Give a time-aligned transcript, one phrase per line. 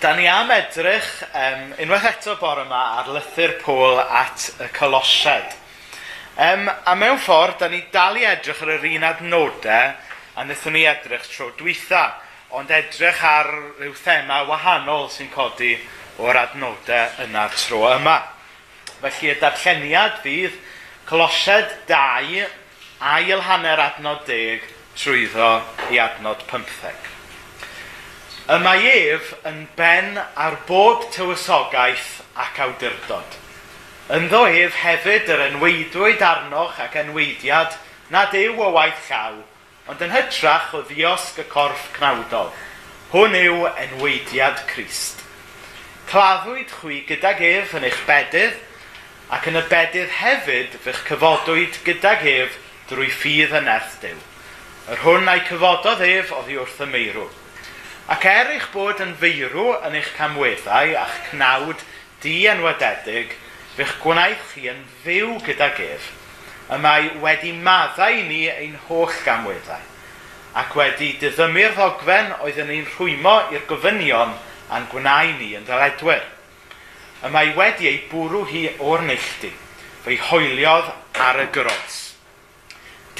[0.00, 5.56] Da ni am edrych um, unwaith eto bore yma ar lythyr Pôl at y Colosied.
[6.38, 9.90] Um, a mewn ffordd, da ni dal i edrych ar yr un adnodau
[10.38, 12.04] a wnaethon ni edrych tro dwytha,
[12.54, 13.50] ond edrych ar
[13.80, 15.74] ryw thema wahanol sy'n codi
[16.22, 18.20] o'r adnodau yna tro yma.
[19.02, 20.62] Felly y darlleniad fydd
[21.10, 22.46] Colosied 2,
[23.18, 25.54] ail hanner adnod 10 trwyddo
[25.90, 27.17] i adnod 15.
[28.48, 33.34] Y mae ef yn ben ar bob tywysogaeth ac awdurdod.
[34.16, 37.74] Ynddo ef hefyd yr enweidwyd arnoch ac enweidiad
[38.08, 39.34] nad yw o waith llaw,
[39.92, 42.48] ond yn hytrach o ddiosg y corff cnawdol.
[43.12, 45.20] Hwn yw enweidiad Crist.
[46.08, 48.56] Claddwyd chwi gydag ef yn eich bedydd,
[49.28, 52.56] ac yn y bedydd hefyd fe'ch cyfodwyd gydag ef
[52.88, 54.00] drwy ffydd yn erth
[54.88, 57.28] Yr hwn a'i cyfododd ef oddi wrth y meirw.
[58.08, 61.82] Ac er eich bod yn feirw yn eich camweddau a'ch cnawd
[62.22, 63.34] dienwededig,
[63.76, 66.06] fe'ch gwnaeth chi yn fyw gyda ef,
[66.72, 69.84] y mae wedi maddau ni ein holl gamweddau,
[70.56, 74.34] ac wedi diddymu'r ddogfen oedd yn ein rhwymo i'r gofynion
[74.72, 76.24] a'n gwnau ni yn ddyledwyr.
[77.28, 79.52] Y mae wedi ei bwrw hi o'r neilltu,
[80.08, 80.94] fe'i hoeliodd
[81.28, 82.02] ar y gros.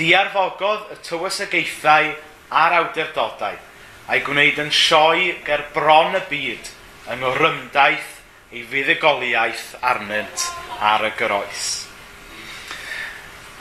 [0.00, 2.14] Diarfogodd y tywys y geithau
[2.48, 3.61] a'r awdurdodau,
[4.09, 6.70] a'i gwneud yn sioe ger bron y byd
[7.12, 8.15] yng ngorymdaith
[8.53, 10.47] ei fuddugoliaeth arnynt
[10.81, 11.67] ar y groes.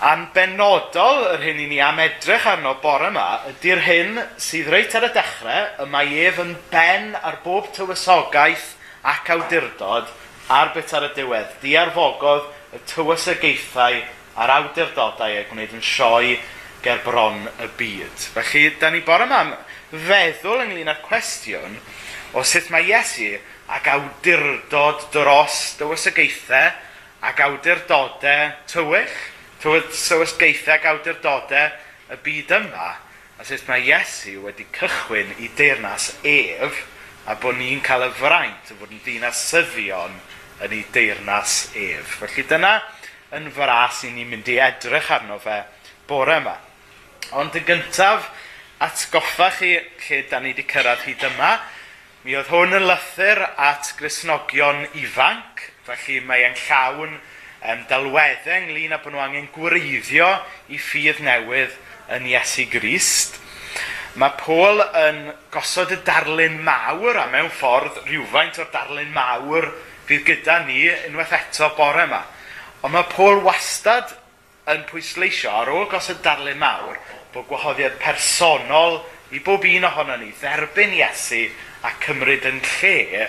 [0.08, 4.96] A'n benodol yr hyn i ni am edrych arno bore yma ydy'r hyn sydd reit
[4.96, 8.70] ar y dechrau y mae ef yn ben ar bob tywysogaeth
[9.10, 10.12] ac awdurdod
[10.54, 11.58] ar beth ar y diwedd.
[11.64, 12.46] Di arfogodd
[12.78, 14.00] y tywysogaethau
[14.38, 16.38] a'r awdurdodau a gwneud yn sioi
[16.86, 18.30] ger bron y byd.
[18.38, 19.42] Felly, da ni bore yma
[19.92, 21.78] feddwl ynglyn â'r cwestiwn
[22.36, 23.36] o sut mae Iesu
[23.72, 26.74] ac awdurdod dros dywysogaethau
[27.28, 29.16] ac awdurdodau tywych,
[29.64, 31.72] tywyd sywysgaethau ac awdurdodau
[32.14, 32.92] y byd yma,
[33.40, 36.84] a sut mae Iesu wedi cychwyn i deyrnas ef
[37.28, 40.14] a bod ni'n cael y fraint o fod yn ddinas syfion
[40.64, 42.20] yn ei deyrnas ef.
[42.22, 42.78] Felly dyna
[43.36, 45.60] yn fras i ni'n mynd i edrych arno fe
[46.08, 46.56] bore yma.
[47.36, 48.30] Ond y gyntaf,
[48.84, 51.56] atgoffa chi lle da ni wedi cyrraedd hyd yma.
[52.24, 58.94] Mi oedd hwn yn lythyr at grisnogion ifanc, felly mae e'n llawn um, dalweddau ynglyn
[58.94, 60.30] â bod nhw angen gwreiddio
[60.74, 61.76] i ffydd newydd
[62.14, 63.40] yn Iesu Grist.
[64.18, 65.20] Mae Paul yn
[65.54, 69.70] gosod y darlun mawr, a mewn ffordd rhywfaint o'r darlun mawr
[70.08, 72.24] fydd gyda ni unwaith eto bore yma.
[72.82, 74.14] Ond mae Paul wastad
[74.70, 76.98] yn pwysleisio ar ôl gosod darlun mawr,
[77.38, 81.44] bod gwahoddiad personol i bob un ohono ni dderbyn Iesu
[81.86, 83.28] a cymryd yn lle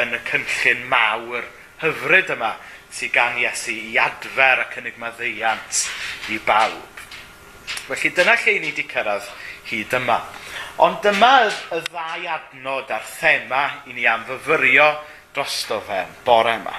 [0.00, 1.44] yn y cynllun mawr
[1.84, 2.54] hyfryd yma
[2.90, 5.84] sydd gan Iesu i adfer ac yn ygma ddeiant
[6.34, 7.04] i bawb.
[7.86, 9.30] Felly dyna lle ni wedi cyrraedd
[9.70, 10.18] hyd yma.
[10.82, 14.88] Ond dyma y ddau adnod a'r thema i ni am fyfyrio
[15.36, 16.74] drosto fe'n bore yma.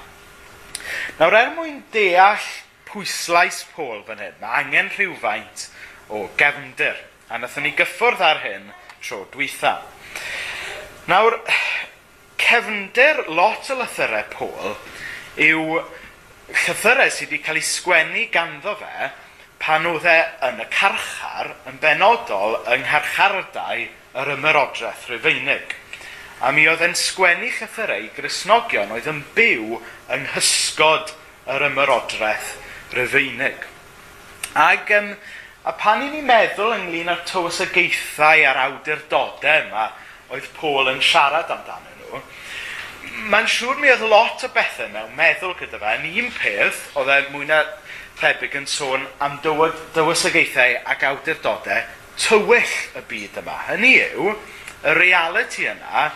[1.21, 2.51] Nawr er mwyn deall
[2.89, 5.69] pwyslais Pôl fan hyn, mae angen rhywfaint
[6.09, 6.97] o gefndir.
[7.29, 8.71] A wnaethon ni gyffwrdd ar hyn
[9.01, 9.79] tro dwytha.
[11.09, 11.39] Nawr,
[12.41, 14.75] cefndir lot o lythyrau Pôl
[15.41, 15.79] yw
[16.49, 19.09] llythyrau sydd wedi cael ei sgwennu ganddo fe
[19.61, 23.87] pan oedd e yn y carchar yn benodol yng ngharchardau
[24.21, 25.73] yr ymerodraeth rhyfeinig.
[26.45, 29.79] A mi oedd e'n sgwennu llythyrau i grisnogion oedd yn byw
[30.13, 31.15] yng nghysgod
[31.49, 32.53] yr ymerodraeth
[32.93, 33.65] rhyfeinig.
[34.55, 35.09] Ac um,
[35.65, 39.87] A pan i ni meddwl ynglyn â'r tywysogaethau a'r awdurdodau yma
[40.35, 42.19] oedd Paul yn siarad amdano nhw,
[43.31, 45.95] mae'n siŵr mi oedd lot o bethau mewn meddwl gyda fe.
[45.97, 47.63] Yn un peth, oedd e mwy na
[48.21, 51.81] thebyg yn sôn am dywod, dywysogaethau ac awdurdodau
[52.21, 53.57] tywyll y byd yma.
[53.71, 54.37] Hynny yw,
[54.85, 56.07] y reality yna,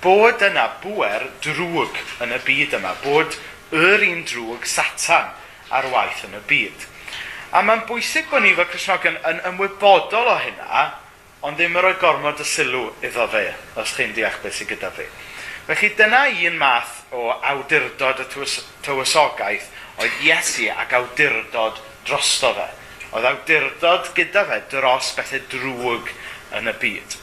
[0.00, 3.36] bod yna bwer drwg yn y byd yma, bod
[3.76, 5.34] yr un drwg satan
[5.68, 6.92] ar waith yn y byd.
[7.56, 10.80] A mae'n bwysig bod ni fel Cresnogion yn ymwybodol o hynna,
[11.40, 13.46] ond ddim yn rhoi gormod y sylw iddo fe,
[13.80, 15.06] os chi'n deall beth sydd gyda fi.
[15.70, 16.20] Felly dyna
[16.50, 18.26] un math o awdurdod y
[18.84, 19.70] tywysogaeth
[20.02, 22.68] oedd Iesu ac awdurdod drosto fe.
[23.16, 26.12] Oedd awdurdod gyda fe dros bethau drwg
[26.60, 27.18] yn y byd.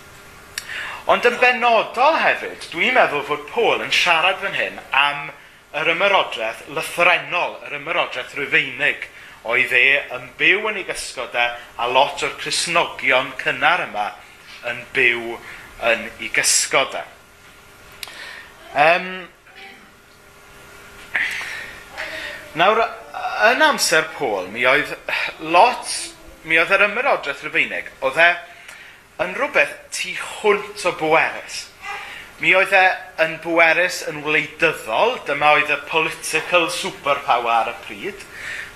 [1.14, 5.30] Ond yn benodol hefyd, dwi'n meddwl fod Paul yn siarad fan hyn am
[5.78, 9.12] yr ymerodraeth lythrenol, yr ymerodraeth rhyfeinig
[9.44, 9.86] oedd e
[10.16, 14.07] yn byw yn ei gysgoda e, a lot o'r Cresnogion cynnar yma
[14.72, 15.36] yn byw
[15.92, 17.04] yn ei gysgoda.
[18.74, 19.10] Um,
[21.13, 21.25] e.
[22.57, 22.86] nawr,
[23.50, 24.95] yn amser Pôl, mi oedd
[25.42, 25.92] lot,
[26.48, 28.31] mi oedd yr ymyrodraeth Rufeinig, oedd e
[29.24, 31.63] yn rhywbeth tu hwnt o bwerus.
[32.42, 32.86] Mi oedd e
[33.24, 38.25] yn bwerus yn wleidyddol, dyma oedd y political superpower ar y pryd,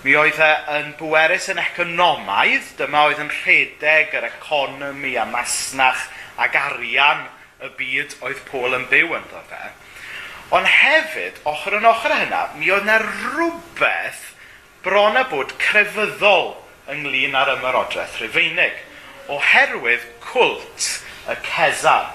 [0.05, 6.03] Mi oedd e yn bwerus yn economaidd, dyma oedd yn rhedeg yr economi a masnach
[6.37, 7.23] ac arian
[7.65, 9.71] y byd oedd Paul yn byw yn dod e.
[10.53, 14.21] Ond hefyd, ochr yn ochr hynna, mi oedd yna rhywbeth
[14.85, 16.53] bron a bod crefyddol
[16.93, 18.77] ynglyn â'r ymerodraeth Rhufeinig,
[19.33, 20.91] oherwydd cwlt
[21.27, 22.13] y Cesar.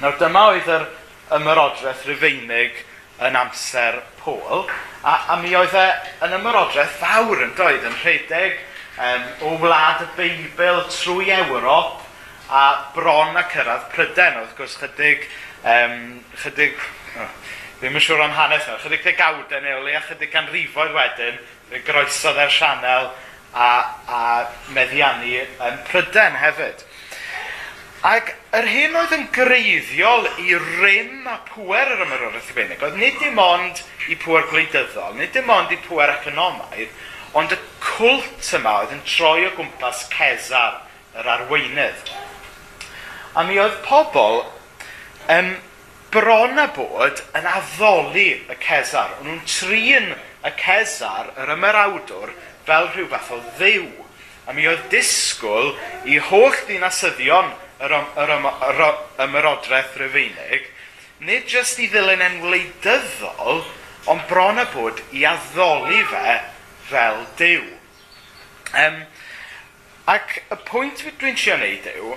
[0.00, 0.88] Nawr dyma oedd yr
[1.36, 2.80] ymerodraeth Rhufeinig
[3.22, 4.70] yn amser Pôl,
[5.04, 5.88] a, a mi oedd e
[6.24, 8.56] yn ymyrodraeth fawr yn doedd yn rhedeg
[8.98, 12.00] um, o wlad y Beibl trwy Ewrop
[12.50, 12.64] a
[12.94, 15.28] bron a cyrraedd Pryden, wrth gwrs chydig,
[15.64, 16.00] um,
[16.42, 16.80] chydig
[17.20, 17.30] oh,
[17.80, 21.38] ddim yn siŵr am hanes nawr, chydig degawden eoli a chydig ganrifoedd wedyn,
[21.70, 23.12] fe groesodd e'r sianel
[23.54, 23.68] a,
[24.08, 24.20] a
[24.76, 26.84] meddiannu yn Pryden hefyd.
[28.04, 33.16] Ac yr hyn oedd yn greiddiol i rym a pwer yr ymyrwyr ethbenig, oedd nid
[33.22, 33.80] dim ond
[34.12, 36.92] i pwer gwleidyddol, nid dim ond i pwer economaidd,
[37.32, 40.82] ond y cwlt yma oedd yn troi o gwmpas Cesar,
[41.16, 42.12] yr arweinydd.
[43.40, 44.42] A mi oedd pobl
[45.32, 45.50] um,
[46.12, 49.16] bron a bod yn addoli y Cesar.
[49.16, 50.12] O'n nhw'n trin
[50.44, 52.36] y Cesar, yr ymyrawdwr,
[52.68, 53.88] fel rhyw fath o ddiw.
[54.44, 55.72] A mi oedd disgwyl
[56.04, 58.82] i holl ddinasyddion yr, yr, yr, yr
[59.24, 60.68] ymerodraeth Rufeinig,
[61.24, 63.64] nid jyst i ddilyn yn wleidyddol,
[64.10, 66.36] ond bron a bod i addoli fe
[66.90, 67.66] fel Dyw.
[68.74, 69.02] Um,
[70.10, 72.16] ac y pwynt dwi'n siarad wneud yw,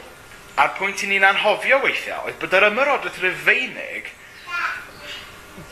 [0.59, 4.11] a'r pwynt i ni'n anhofio weithiau, oedd bod yr ymyrodraeth Rufeinig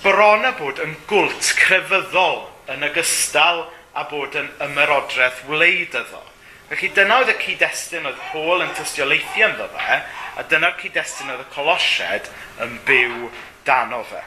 [0.05, 3.65] bron a bod yn gwlt crefyddol yn ogystal
[3.97, 6.24] a bod yn ymyrodraeth wleidyddol.
[6.65, 9.99] Felly dyna oedd y cyd-destun oedd Paul yn tystiolaethu ynddo fe,
[10.33, 12.29] a dyna'r cyd-destun oedd y colosied
[12.65, 13.27] yn byw
[13.67, 14.23] dan o fe.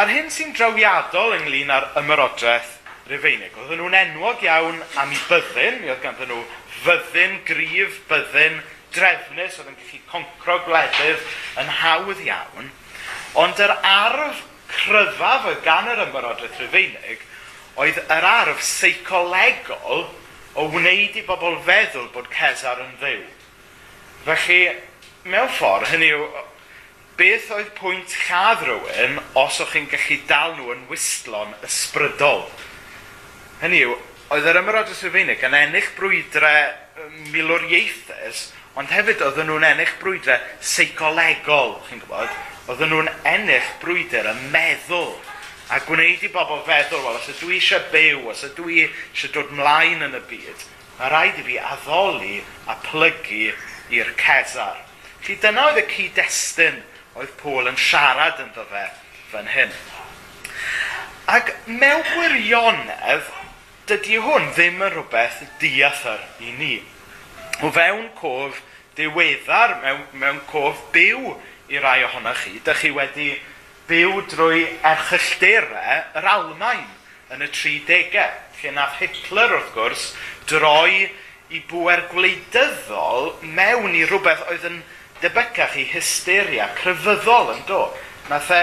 [0.00, 2.74] A'r hyn sy'n drawiadol ynglyn â'r ymyrodraeth
[3.08, 3.54] Rufeinig.
[3.56, 6.42] oedd nhw'n enwog iawn am ei byddin, mi oedd ganddyn nhw
[6.82, 8.60] fyddin, grif, byddin,
[8.92, 11.24] drefnus, oedd yn gallu concro gwledydd
[11.62, 12.68] yn hawdd iawn.
[13.40, 14.42] Ond yr arf
[14.72, 17.24] cryfaf oedd gan yr ymyrodraeth Rufeinig
[17.80, 20.08] oedd yr arf seicolegol
[20.58, 23.20] o wneud i bobl feddwl bod Cesar yn ddiw.
[24.26, 24.60] Felly,
[25.30, 26.24] mewn ffordd, hynny yw,
[27.18, 32.44] beth oedd pwynt lladd rhywun os o'ch chi'n gallu dal nhw yn wistlon ysbrydol?
[33.62, 33.94] Hynny yw,
[34.34, 34.98] oedd yr ymyrod y
[35.46, 36.66] yn ennill brwydrau
[37.30, 40.42] milwriaethus, ond hefyd oedd nhw'n ennill brwydrau
[40.74, 42.34] seicolegol, chi'n gwybod?
[42.68, 45.14] Oedd nhw'n ennill brwydr y meddwl
[45.68, 49.32] A gwneud i bobl feddwl, wel, os ydw i eisiau byw, os ydw i eisiau
[49.34, 50.62] dod mlaen yn y byd,
[50.96, 52.38] mae rhaid i fi addoli
[52.72, 53.50] a plygu
[53.92, 54.78] i'r cesar.
[55.20, 56.78] Felly dyna oedd y cyd-destun
[57.18, 58.84] oedd Pôl yn siarad yn fe
[59.28, 59.74] fan hyn.
[61.28, 63.28] Ac mewn gwirionedd,
[63.90, 66.72] dydy hwn ddim yn rhywbeth diathyr i ni.
[67.60, 68.62] O fewn cof
[68.96, 71.36] diweddar, mewn, mewn cof byw
[71.68, 73.34] i rai ohonoch chi, dych chi wedi
[73.88, 76.86] byw drwy erchyllderau yr Almain
[77.32, 78.28] yn y 30au,
[78.60, 80.04] lle nath Hitler wrth gwrs
[80.50, 81.08] droi
[81.48, 84.82] i bwer gwleidyddol mewn i rhywbeth oedd yn
[85.22, 87.80] debycach i hysteria cryfyddol yn do.
[88.28, 88.62] Nath e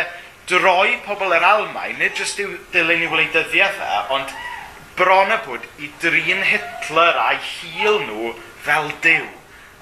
[0.49, 4.35] droi pobl yr Almain, nid jyst i'w dilyn i wleidyddiaeth e, ond
[4.99, 9.25] bron y bwyd i drin Hitler a'i hil nhw fel diw.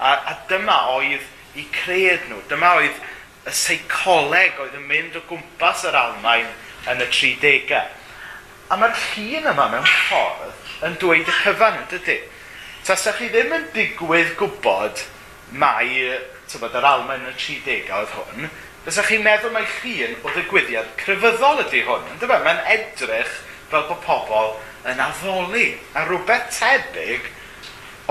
[0.00, 1.28] A, a dyma oedd
[1.60, 2.96] i cred nhw, dyma oedd
[3.44, 6.48] y seicoleg oedd yn mynd o gwmpas yr Almain
[6.90, 7.82] yn y 30au.
[8.72, 12.20] A mae'r llun yma mewn ffordd yn dweud y cyfan, dydy.
[12.84, 15.04] Tasach chi ddim yn digwydd gwybod
[15.52, 15.88] mai
[16.50, 18.48] tybod, yr Almain yn y 30au oedd hwn,
[18.84, 22.40] fysa chi'n meddwl mai llun o ddigwyddiad crefyddol ydy hwn, ynddo fe?
[22.44, 23.38] Mae'n edrych
[23.70, 24.54] fel bod pobl
[24.88, 25.70] yn addoli.
[25.96, 27.28] A rhywbeth tebyg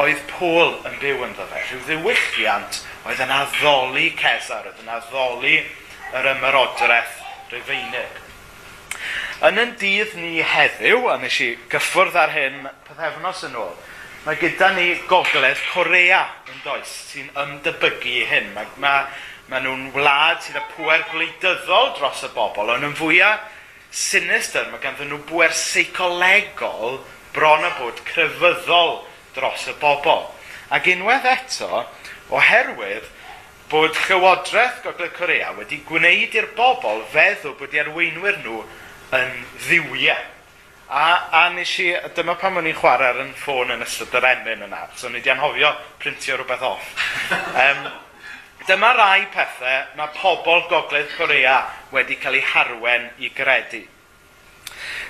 [0.01, 5.57] oedd Pôl yn byw yn fe, rhyw ddiwylliant oedd yn addoli Cesar, oedd yn addoli
[6.15, 7.17] yr ymyrodraeth
[7.51, 8.19] Rufeinig.
[9.43, 13.73] Yn yn dydd ni heddiw, a nes i gyffwrdd ar hyn pethefnos yn ôl,
[14.23, 18.53] mae gyda ni gogledd Corea yn does sy'n ymdebygu hyn.
[18.55, 19.09] Mae, mae,
[19.51, 23.49] mae nhw'n wlad sydd â pwer gwleidyddol dros y bobl, ond yn fwyaf
[23.93, 27.01] sinister, mae ganddyn nhw bwer seicolegol
[27.35, 29.01] bron a bod crefyddol
[29.35, 30.29] dros y bobl.
[30.73, 31.83] Ac unwaith eto,
[32.31, 33.09] oherwydd
[33.71, 38.61] bod Llywodraeth Gogledd Corea wedi gwneud i'r bobl feddwl bod i arweinwyr nhw
[39.17, 39.33] yn
[39.65, 40.29] ddiwiau.
[40.93, 44.27] A, a nes i, dyma pan o'n i'n chwarae ar yn ffôn yn ystod yr
[44.29, 46.91] emyn yna, so ni di anhofio printio rhywbeth off.
[47.63, 47.87] um,
[48.67, 51.63] dyma rai pethau mae pobl Gogledd Corea
[51.95, 53.81] wedi cael eu harwen i gredu.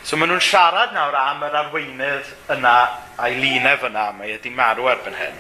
[0.08, 2.78] So maen nhw'n siarad nawr am yr arweinydd yna
[3.20, 5.38] a'i lunef yna, mae wedi marw erbyn hyn.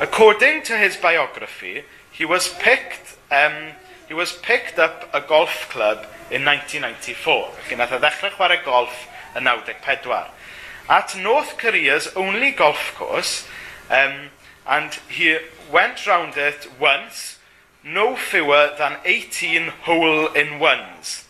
[0.00, 3.72] According to his biography, he was picked, um,
[4.08, 7.50] he was picked up a golf club in 1994.
[7.64, 10.28] Felly nath o ddechrau chwarae golf yn 94.
[10.88, 13.46] At North Korea's only golf course,
[13.90, 14.30] um,
[14.66, 15.38] and he
[15.70, 17.38] went round it once,
[17.84, 21.21] no fewer than 18 hole-in-ones.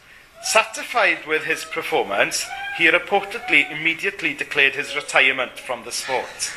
[0.42, 2.46] Satisfied with his performance,
[2.76, 6.52] he reportedly immediately declared his retirement from the sport.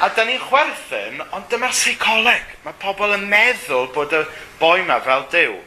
[0.00, 2.46] a da ni'n chwerthin, ond dyma'r seicoleg.
[2.64, 4.22] Mae pobl yn meddwl bod y
[4.60, 5.58] boi ma fel dew.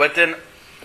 [0.00, 0.32] Wedyn,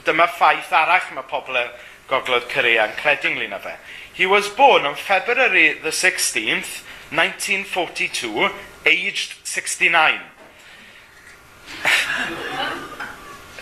[0.04, 1.72] dyma ffaith arall mae pobl yn
[2.12, 3.78] gogledd Cyria yn credu ynglyn â fe.
[4.14, 6.84] He was born on February the 16th,
[7.16, 8.50] 1942,
[8.86, 10.20] aged 69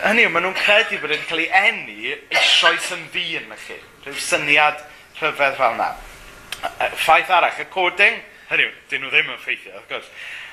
[0.04, 3.78] hynny yw, maen nhw'n credu bod wedi cael ei enni eisoes yn ddyn na chi.
[4.06, 4.84] Rhyw syniad
[5.20, 5.92] rhyfedd fel yna.
[7.04, 10.10] Ffaith arall, according, hynny yw, dyn nhw ddim yn ffeithio, of course.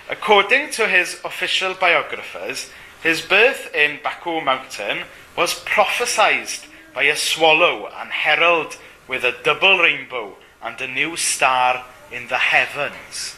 [0.08, 2.70] According to his official biographers,
[3.02, 5.04] his birth in Baku Mountain
[5.36, 6.48] was prophesied
[6.94, 12.38] by a swallow and heralded with a double rainbow and a new star in the
[12.38, 13.36] heavens.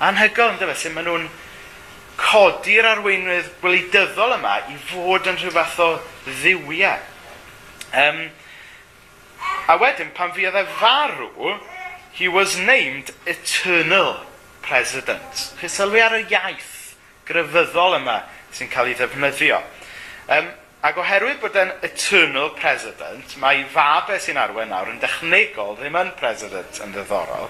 [0.00, 1.28] Anhygoel, ynddo fe, sy'n maen nhw'n
[2.18, 5.88] codi'r arweinwydd gwleidyddol yma i fod yn rhywbeth o
[6.26, 7.04] ddiwiau.
[8.02, 8.24] Um,
[9.70, 11.54] a wedyn, pan fuodd e farw,
[12.18, 14.16] he was named Eternal
[14.62, 15.44] President.
[15.60, 16.96] Chi sylwi ar y iaith
[17.28, 18.22] gryfyddol yma
[18.56, 19.60] sy'n cael ei ddefnyddio.
[20.34, 20.50] Um,
[20.84, 25.76] ac oherwydd bod e'n Eternal President, mae ei fab e sy'n arwen nawr yn dechnegol
[25.78, 27.48] ddim yn President yn ddiddorol.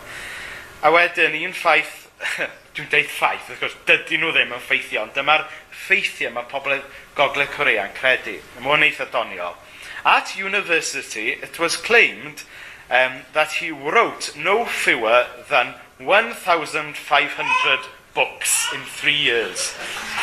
[0.84, 2.06] A wedyn, un ffaith
[2.78, 6.78] dwi'n deud ffaith, wrth gwrs, dydyn nhw ddim yn ffeithio, ond Dyma'r ffeithiau mae pobl
[7.18, 8.38] Gogledd yn credu.
[8.62, 9.56] Mae o'n eitha doniol.
[10.06, 12.44] At university, it was claimed
[12.88, 17.80] um, that he wrote no fewer than 1,500
[18.14, 19.74] books in three years.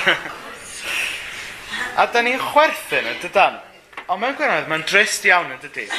[1.99, 3.59] a da ni'n chwerthin yn dydan.
[4.07, 5.89] Ond mewn gwirionedd, mae'n drist iawn yn dydy.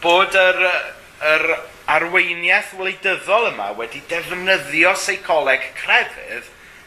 [0.00, 0.90] Bod yr er,
[1.20, 1.42] yr
[1.90, 6.46] arweiniaeth wleidyddol yma wedi defnyddio seicoleg crefydd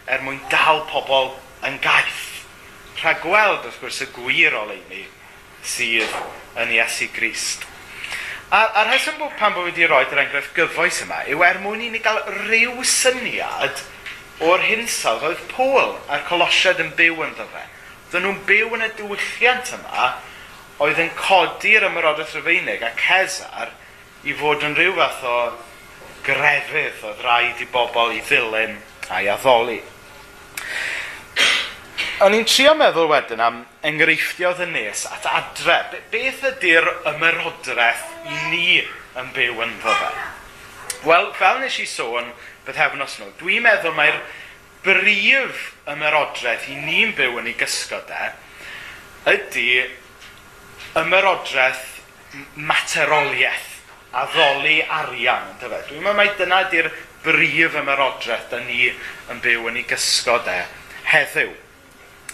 [0.10, 1.36] er mwyn dal pobl
[1.68, 2.24] yn gaeth.
[2.98, 5.04] Rhag gweld, wrth gwrs, y gwir oleini
[5.64, 6.16] sydd
[6.60, 7.68] yn Iesu Grist.
[8.50, 11.86] A, a rheswm bod pan bod wedi rhoi yr enghraifft gyfoes yma yw er mwyn
[11.86, 13.86] i ni gael rhyw syniad
[14.44, 17.64] o'r hinsawdd oedd Pôl a'r Colosiad yn byw ynddo fe.
[18.14, 20.12] Dyn nhw'n byw yn y diwylliant yma
[20.82, 23.74] oedd yn codi'r ymyrodaeth Rufeinig a Cesar–
[24.24, 25.38] i fod yn rhyw fath o
[26.24, 28.78] grefydd oedd rhaid i bobl i ddilyn
[29.12, 29.82] a'i addoli.
[32.24, 35.80] O'n i'n trio meddwl wedyn am enghreifftiau oedd y nes at adre.
[36.14, 38.78] Beth ydy'r ymyrodraeth i ni
[39.20, 39.98] yn byw yn fe?
[41.04, 42.32] Wel, fel nes i sôn
[42.64, 44.22] bydd hefn os nhw, dwi'n meddwl mae'r
[44.86, 48.30] brif ymyrodraeth i ni'n byw yn ei gysgod e,
[49.34, 49.68] ydy
[51.04, 51.86] ymyrodraeth
[52.56, 53.73] materoliaeth
[54.14, 55.82] addoli arian, yn tyfe.
[55.90, 56.92] Dwi'n meddwl mai dyna ydy'r
[57.24, 58.92] brif ymerodraeth da ni
[59.32, 60.60] yn byw yn ei gysgod e
[61.10, 61.54] heddiw.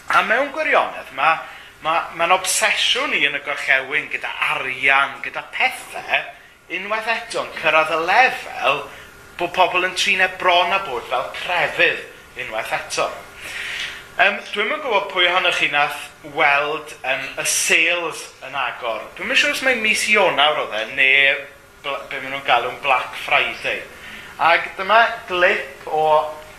[0.09, 1.37] A mewn gwirionedd, mae
[1.85, 6.23] mae'n ma, ma obsesiwn ni yn y gorchewin gyda arian, gyda pethau,
[6.75, 8.83] unwaith eto'n cyrraedd y lefel
[9.39, 13.07] bod pobl yn trinau e bron a bod fel crefydd unwaith eto.
[14.19, 19.05] Um, dwi'n mynd gwybod pwy ohonoch chi nath weld um, y sales yn agor.
[19.15, 21.39] Dwi'n mynd siŵr os mae mis Ionawr oedd e, neu
[21.83, 23.81] be maen nhw'n galw'n Black Friday.
[24.39, 26.05] Ac dyma glip o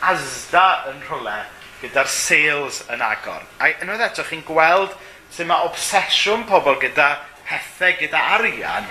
[0.01, 1.43] Asda yn rhywle
[1.83, 3.45] gyda'r sales yn agor.
[3.61, 4.95] A unwaith eto, chi'n gweld
[5.31, 7.11] sut mae obsesiwn pobl gyda
[7.49, 8.89] pethau, gyda arian,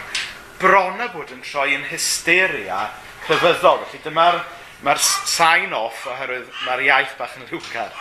[0.61, 2.87] bron a bod yn troi yn hysteria
[3.25, 3.85] clyfyddol.
[3.89, 4.41] Felly dyma'r
[4.85, 7.93] mae'r sign off oherwydd mae'r iaith bach yn lwcar.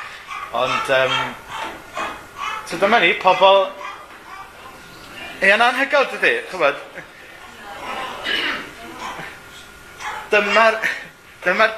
[0.57, 1.21] Ond, um,
[2.69, 3.69] so dyma ni, pobl...
[5.39, 6.81] Ie, yn anhygoel dydy, chybod,
[10.33, 10.79] dyma'r
[11.45, 11.69] dyma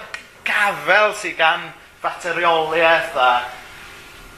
[0.47, 1.71] gafel sydd gan
[2.03, 3.31] faterioliaeth a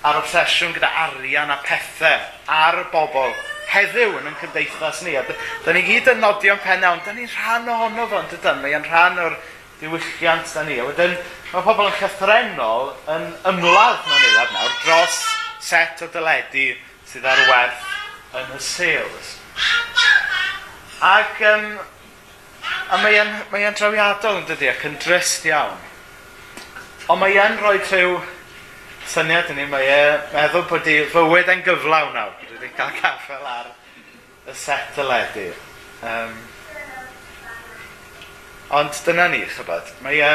[0.03, 3.35] a'r obsesiwn gyda arian a pethau ar y bobl
[3.73, 5.15] heddiw yn yn cymdeithas ni.
[5.17, 5.23] A
[5.65, 9.21] da ni gyd yn nodio'n ond da ni'n rhan ohono fo, ond ydyn, mae'n rhan
[9.23, 9.39] o'r
[9.81, 10.81] diwylliant da ni.
[10.81, 11.15] A wedyn,
[11.53, 15.23] mae pobl yn llythrenol yn ymladd mewn eilad nawr dros
[15.63, 16.73] set o dyledu
[17.09, 17.89] sydd ar werth
[18.43, 19.33] yn y sales.
[21.03, 21.73] Ac um,
[22.93, 25.79] A mae e'n mae drawiadol yn dydi ac yn drist iawn.
[27.11, 28.19] Ond mae e'n rhoi rhyw
[29.09, 30.03] syniad yn ni, mae e
[30.35, 32.35] meddwl bod i fywyd yn gyflawn nawr.
[32.41, 33.71] Dwi wedi cael caffel ar
[34.49, 35.47] y set y ledu.
[36.03, 36.37] Um,
[38.79, 39.89] ond dyna ni, chybod.
[40.05, 40.35] Mae e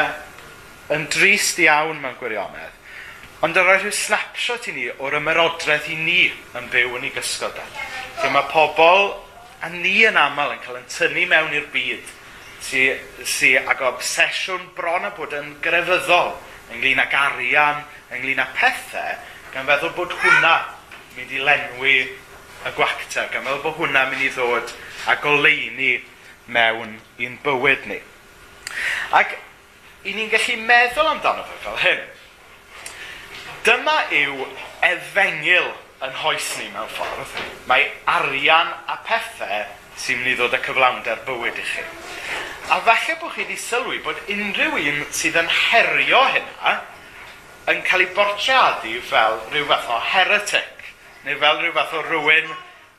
[0.96, 2.76] yn drist iawn mewn gwirionedd.
[3.46, 6.20] Ond yr oedd rhyw snapshot i ni o'r ymerodraeth i ni
[6.58, 7.54] yn byw yn ei gysgod.
[7.54, 7.88] E.
[8.18, 9.12] Lle mae pobl
[9.62, 12.16] a ni yn aml yn cael yn tynnu mewn i'r byd
[12.64, 12.84] sy,
[13.24, 16.34] sy ag obsesiwn bron a bod yn grefyddol
[16.74, 19.16] ynglyn ag arian, ynglyn â pethau,
[19.54, 20.54] gan feddwl bod hwnna
[21.16, 24.74] mynd i lenwi y gwacta, gan feddwl bod hwnna mynd i ddod
[25.08, 25.96] a goleini
[26.52, 27.98] mewn i'n bywyd ni.
[29.16, 29.34] Ac
[30.04, 32.06] i ni'n gallu meddwl amdano fe fel hyn.
[33.66, 34.46] Dyma yw
[34.86, 35.72] efengil
[36.04, 37.40] yn hoes ni mewn ffordd.
[37.70, 39.64] Mae arian a pethau
[39.98, 41.84] sy'n mynd i ddod â cyflawnder bywyd i chi.
[42.70, 46.74] A falle bod chi wedi sylwi bod unrhyw un sydd yn herio hynna
[47.72, 50.86] yn cael ei bortreadu fel rhyw fath o heretic,
[51.24, 52.54] neu fel rhyw fath o rhywun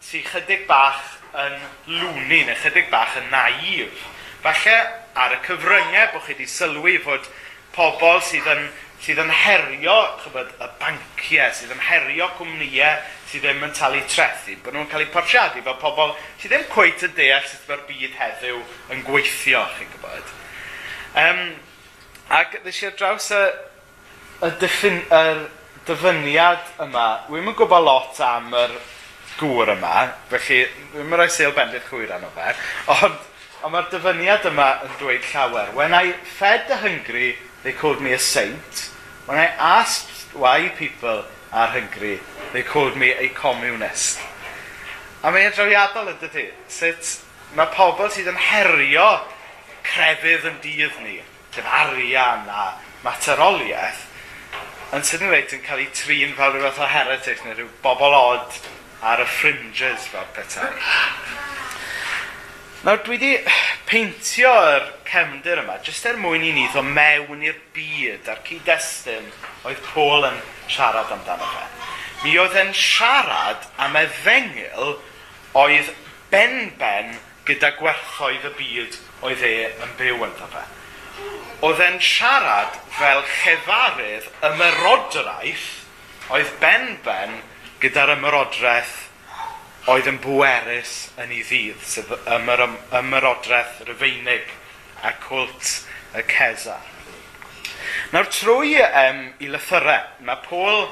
[0.10, 1.01] sy'n chydig bach
[1.46, 1.56] yn
[2.00, 4.03] lwni neu chydig bach yn naif.
[4.44, 4.75] Falle
[5.20, 7.27] ar y cyfryngau bod chi wedi sylwi fod
[7.75, 8.68] pobl sydd yn
[9.00, 14.56] sydd yn herio chybod, y banciau, sydd yn herio cwmnïau sydd ddim yn talu trethu,
[14.63, 18.15] bod nhw'n cael eu porsiadu fel pobl sydd ddim cweith yn deall sut mae'r byd
[18.18, 18.62] heddiw
[18.96, 20.32] yn gweithio, chi'n gwybod.
[21.24, 21.44] Um,
[22.39, 23.41] ac ddys i ar draws y,
[24.48, 25.24] y, diffyn, y
[25.89, 28.75] dyfyniad yma, wy'n yn gwybod lot am yr
[29.39, 29.96] gŵr yma,
[30.34, 30.63] felly
[30.96, 32.56] wy'n rhoi seil bendith chwyr anno fe,
[32.98, 33.22] ond,
[33.62, 35.72] ond mae'r dyfyniad yma yn dweud llawer.
[35.77, 38.91] When I fed the hungry, They called me a saint.
[39.25, 42.19] When I asked why people are hungry,
[42.53, 44.19] they called me a communist.
[45.21, 47.09] A mae'n drawiadol yn dydy, sut
[47.57, 49.07] mae pobl sydd yn herio
[49.83, 51.17] crefydd yn dydd ni,
[51.51, 52.69] sef arian a
[53.03, 54.05] materoliaeth,
[54.95, 58.61] yn sydyn reit yn cael ei trin fel rhywbeth o heretics neu rhyw bobl od
[59.11, 60.72] ar y fringes fel petai.
[62.79, 63.29] Nawr dwi wedi
[63.89, 69.25] peintio'r cefndir yma jyst er mwyn i ni ddo mewn i'r byd a'r cyd-destun
[69.68, 70.37] oedd Paul yn
[70.72, 71.65] siarad amdano fe.
[72.22, 74.94] Mi oedd e'n siarad am efengil
[75.59, 75.92] oedd
[76.31, 77.11] ben-ben
[77.50, 78.96] gyda gwerthoedd y byd
[79.27, 80.63] oedd e yn byw yn fe.
[81.68, 85.68] Oedd e'n siarad fel chefarydd ymerodraeth
[86.31, 87.42] oedd ben-ben
[87.83, 89.08] gyda'r ymerodraeth
[89.87, 92.65] oedd yn bwerus yn ei ddydd, sef ymyr,
[93.00, 94.50] ymyrodraeth Rufeinig
[95.05, 95.70] a cwlt
[96.18, 96.83] y Cesar.
[98.11, 100.89] Nawr trwy um, i lythyrau, mae Paul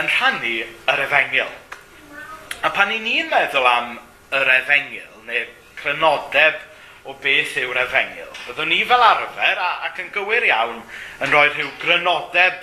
[0.00, 0.56] yn rhannu
[0.90, 1.52] yr efengil.
[2.62, 3.96] A pan i ni'n meddwl am
[4.34, 5.46] yr efengil, neu
[5.78, 6.58] crynodeb
[7.06, 10.82] o beth yw'r efengil, byddwn ni fel arfer a, ac yn gywir iawn
[11.22, 12.60] yn rhoi rhyw grynodeb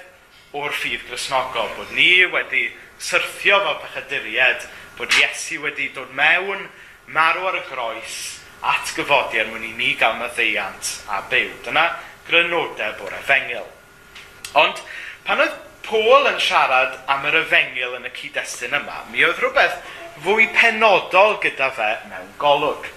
[0.55, 4.65] o'r ffydd grisnogol, bod ni wedi syrthio fel pechaduried
[4.99, 6.67] bod Iesu wedi dod mewn,
[7.15, 8.17] marw ar y groes,
[8.59, 11.53] at gyfodion er mwyn i ni gael maddeiant a byw.
[11.63, 11.85] Dyna
[12.27, 13.67] grynodeb o'r efengil.
[14.59, 14.81] Ond
[15.23, 15.55] pan oedd
[15.87, 19.79] Paul yn siarad am yr efengil yn y cyd-destun yma, mi oedd rhywbeth
[20.25, 22.91] fwy penodol gyda fe mewn golwg.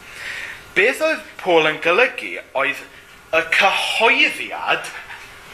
[0.74, 2.82] Beth oedd Paul yn golygu oedd
[3.32, 4.90] y cyhoeddiad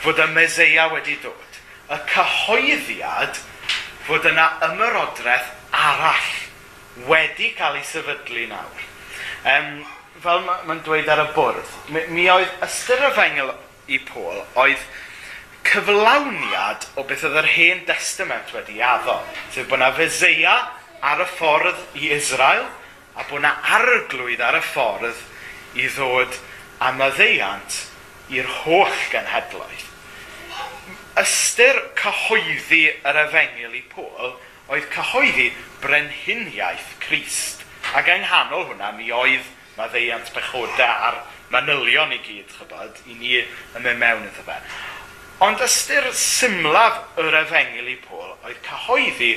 [0.01, 1.61] fod y meseia wedi dod.
[1.93, 3.37] Y cyhoeddiad
[4.09, 8.87] fod yna ymyrodraeth arall wedi cael ei sefydlu nawr.
[9.49, 9.85] Um,
[10.23, 13.53] fel mae'n ma dweud ar y bwrdd, mi, mi oedd ystyr y fengel
[13.89, 14.83] i Paul oedd
[15.69, 19.19] cyflawniad o beth oedd yr hen testament wedi addo.
[19.55, 20.57] Sef bod yna feseia
[21.05, 22.67] ar y ffordd i Israel
[23.15, 25.23] a bod yna arglwydd ar y ffordd
[25.79, 26.41] i ddod
[26.85, 27.79] am y ddeiant
[28.35, 29.87] i'r holl genhedloedd.
[31.19, 34.37] Ystyr cyhoeddi yr efengil i Pôl
[34.69, 35.49] oedd cyhoeddi
[35.83, 37.65] brenhiniaeth Crist.
[37.97, 39.47] Ac yng nghanol hwnna mi oedd
[39.79, 41.21] maddeiant bechoda a'r
[41.53, 44.59] manylion i gyd, chybod, i ni yn mynd mewn iddo fe.
[45.45, 49.37] Ond ystyr symlaf yr efengil i Pôl oedd cyhoeddi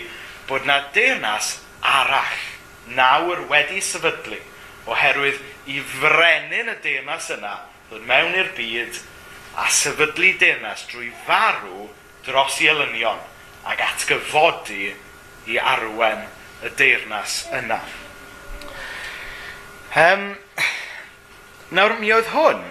[0.49, 2.41] bod na deyrnas arall
[2.97, 4.39] nawr wedi sefydlu
[4.89, 5.39] oherwydd
[5.69, 7.53] i frenin y deyrnas yna
[7.89, 8.97] ddod mewn i'r byd
[9.61, 11.85] a sefydlu deyrnas drwy farw
[12.25, 13.21] dros i elynion
[13.71, 14.91] ac atgyfodi
[15.49, 16.25] i arwen
[16.61, 17.79] y deyrnas yna.
[19.97, 20.29] Um,
[21.75, 22.61] nawr, mi oedd hwn,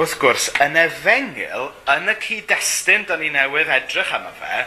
[0.00, 4.64] wrth gwrs, yn efengil, yn y cyd-destun da ni newydd edrych am fe,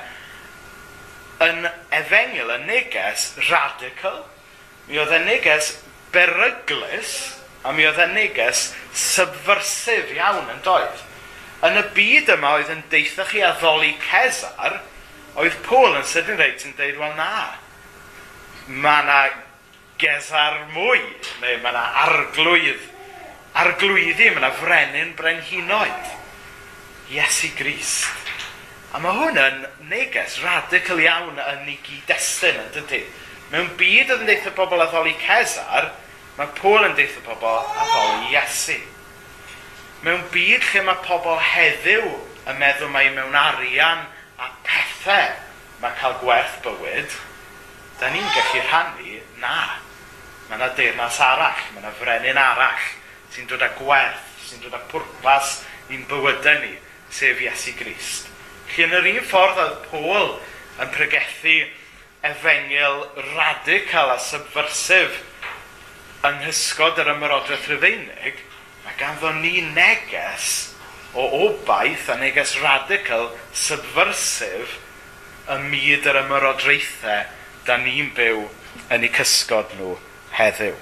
[1.48, 4.24] yn efengil, y neges radical,
[4.88, 5.76] mi oedd y neges
[6.14, 7.16] beryglus,
[7.64, 11.04] a mi oedd y neges subversif iawn yn doedd.
[11.64, 14.82] Yn y byd yma oedd yn deitha chi addoli Cesar,
[15.34, 17.56] Oedd Paul yn sydyn reit yn dweud, wel na,
[18.70, 19.22] mae yna
[20.02, 21.00] gesar mwy,
[21.42, 22.84] neu mae yna arglwydd,
[23.64, 26.14] arglwyddi, mae yna frenin brenhinoedd.
[27.14, 28.30] Iesu Grist.
[28.94, 33.02] A mae hwn yn neges radical iawn yn ei gyd-destun, yn dydy.
[33.50, 35.96] Mewn byd oedd yn deitha pobl a ddoli Cesar,
[36.38, 38.78] mae Paul yn deitha pobl a ddoli Iesu.
[40.06, 42.20] Mewn byd lle mae pobl heddiw
[42.52, 45.32] yn meddwl mai mewn arian a pethau
[45.84, 47.16] mae cael gwerth bywyd,
[48.00, 49.58] da ni'n gallu rhannu na.
[50.48, 52.88] Mae yna deyrnas arall, mae yna frenin arall
[53.34, 55.60] sy'n dod â gwerth, sy'n dod â pwrpas
[55.92, 56.76] i'n bywydau ni,
[57.14, 58.30] sef Iesu Grist.
[58.72, 60.36] Chi yn yr un ffordd oedd Pôl
[60.82, 61.58] yn pregethu
[62.26, 65.20] efengil radical a subversif
[66.24, 68.40] yng nghysgod yr ymyrodraeth rhyfeinig,
[68.86, 70.73] mae ganddo ni neges
[71.14, 74.80] o obaith a neges radical, subversif,
[75.52, 77.26] y myd yr ymyrodraethau
[77.68, 78.46] da ni'n byw
[78.94, 79.98] yn eu cysgod nhw
[80.38, 80.76] heddiw.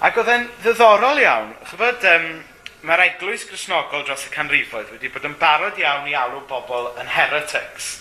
[0.00, 1.50] Ac oedd e'n ddiddorol iawn.
[1.68, 2.28] chyfod, um,
[2.86, 7.10] mae'r eglwys grisnogol dros y canrifoedd wedi bod yn barod iawn i alw bobl yn
[7.12, 7.98] heretics.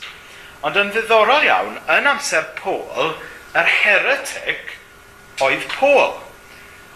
[0.64, 3.18] Ond yn ddiddorol iawn, yn amser Pôl,
[3.58, 4.78] yr heretic
[5.44, 6.16] oedd Pôl.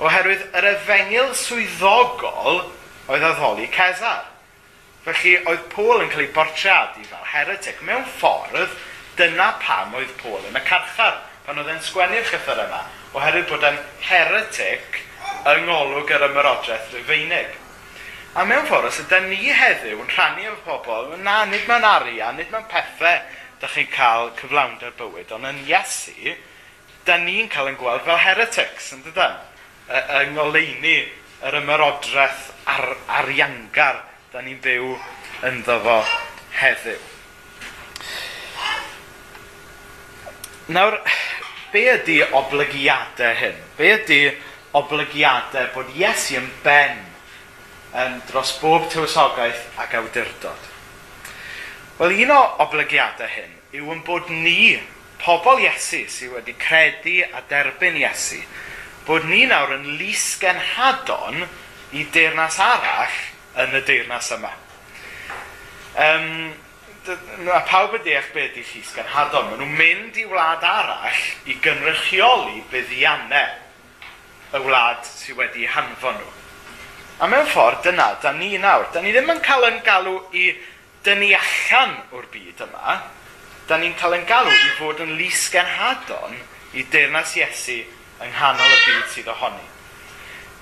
[0.04, 2.64] Oherwydd yr efengil swyddogol
[3.12, 4.26] oedd addoli Cesar.
[5.04, 7.82] Felly oedd Paul yn cael ei bortreadu fel heretic.
[7.84, 8.78] Mewn ffordd,
[9.20, 12.86] dyna pam oedd Paul yn y carchar pan oedd e'n sgwennu'r llyfr yma,
[13.18, 15.02] oherwydd bod e'n heretic
[15.52, 17.52] yng ngolwg yr ymyrodraeth rufeinig.
[18.40, 22.40] A mewn ffordd, os ydy ni heddiw yn rhannu efo pobl, na, nid mae'n arian,
[22.40, 23.20] nid mae'n pethau
[23.62, 26.38] dych chi'n cael cyflawnder bywyd, ond yn Iesu,
[27.06, 29.36] da ni'n cael yn gweld fel heretics, yn dydyn?
[29.92, 30.96] Yng ngoleini
[31.44, 34.00] yr ymerodraeth ar, ariangar
[34.32, 34.94] da ni'n byw
[35.50, 35.98] ynddo fo
[36.60, 37.02] heddiw.
[40.72, 41.02] Nawr,
[41.74, 43.60] be ydy oblygiadau hyn?
[43.76, 44.20] Be ydy
[44.80, 47.02] oblygiadau bod Iesu yn ben
[48.00, 50.70] yn dros bob tywysogaeth ac awdurdod?
[52.00, 54.78] Wel, un o oblygiadau hyn yw yn bod ni,
[55.20, 58.40] pobl Iesu sydd wedi credu a derbyn Iesu,
[59.08, 61.46] bod ni nawr yn lys genhadon
[61.94, 63.18] i deyrnas arall
[63.64, 64.52] yn y deyrnas yma.
[65.94, 66.54] Um,
[67.52, 69.50] a pawb y deall beth ydy llys genhadon.
[69.52, 73.60] Maen nhw'n mynd i wlad arall i gynrychioli buddiannau
[74.54, 76.32] y wlad sydd wedi hanfon nhw.
[77.24, 78.88] A mewn ffordd dyna, da ni nawr.
[78.94, 80.54] Da ni ddim yn cael yn galw i
[81.06, 83.02] dynnu allan o'r byd yma.
[83.68, 86.40] Da ni'n cael yn galw i fod yn lys genhadon
[86.74, 87.84] i deyrnas Iesu
[88.22, 89.70] yng nghanol y byd sydd ohoni.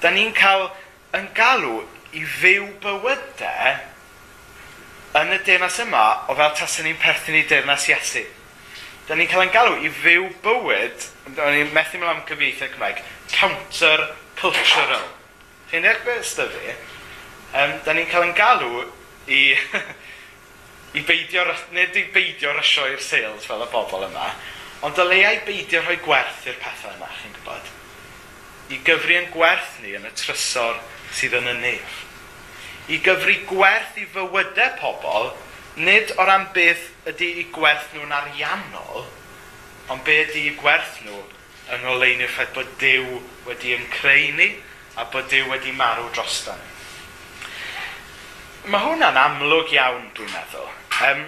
[0.02, 0.70] Da ni'n cael
[1.18, 1.82] yn galw
[2.16, 3.80] i fyw bywydau
[5.20, 8.24] yn y deyrnas yma o fel tasyn ni'n perthyn i deyrnas Iesu.
[9.08, 13.02] Da ni'n cael yn galw i fyw bywyd, da ni'n methu mewn am cyfieithiau Cymraeg,
[13.34, 15.04] counter-cultural.
[15.72, 16.78] Chi'n deall beth ystyfu?
[17.52, 18.86] Um, da ni'n cael yn galw
[19.28, 19.42] i,
[20.98, 21.44] i beidio,
[21.76, 24.32] nid i beidio rysio i'r sales fel y bobl yma,
[24.82, 27.68] Ond dyleiau beidio rhoi gwerth i'r pethau yma, chi'n gwybod.
[28.74, 30.80] I gyfru yn gwerth ni yn y trysor
[31.14, 32.00] sydd yn y nef.
[32.90, 35.30] I gyfru gwerth i fywydau pobl,
[35.78, 39.06] nid o ran beth ydy i gwerth nhw'n ariannol,
[39.94, 41.20] ond beth ydy i gwerth nhw
[41.72, 44.50] yng ngolein ffaith bod Dyw wedi yn creu ni
[45.00, 46.58] a bod Dyw wedi marw dros ni.
[48.72, 50.68] Mae hwnna'n amlwg iawn, dwi'n meddwl.
[51.06, 51.24] Um,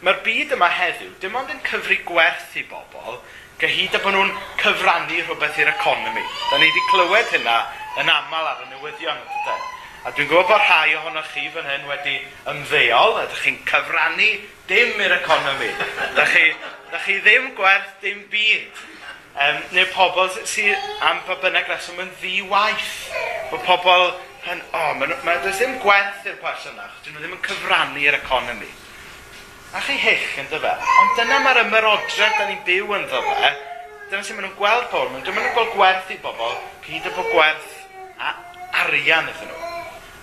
[0.00, 3.18] Mae'r byd yma heddiw dim ond yn cyfri gwerth i bobl,
[3.60, 4.30] gyhyd a bod nhw'n
[4.62, 6.24] cyfrannu rhywbeth i'r economi.
[6.48, 7.58] Da ni wedi clywed hynna
[8.00, 9.68] yn aml ar y newyddion, ydych
[10.00, 12.14] A dwi'n gwybod bod rhai ohonoch chi fan hyn wedi
[12.48, 14.30] ymddeol, a ydych chi'n cyfrannu
[14.70, 15.68] dim i'r economi.
[16.16, 16.46] Da chi,
[16.88, 18.80] da chi ddim gwerth dim byd.
[19.36, 22.94] Um, neu pobl sydd am pa bynnag reswm yn ddiwaith.
[23.52, 24.06] Bod pobl
[24.48, 27.36] yn, o, oh, mae ma, ma, does ddim gwerth i'r person yna, dyn nhw ddim
[27.36, 28.72] yn cyfrannu i'r economi
[29.70, 30.72] a chi hyll yn dyfa.
[31.00, 33.50] Ond dyna mae'r ymerodredd da ni'n byw yn ddefa.
[34.10, 35.18] Dyna sy'n maen nhw'n gweld pobl.
[35.22, 36.56] Dyma nhw'n gweld gwerth i bobl,
[36.86, 37.76] cyd y bod gwerth
[38.18, 38.32] a
[38.82, 39.68] arian iddyn nhw.